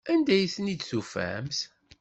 [0.13, 1.59] Anda ay ten-id-tufamt?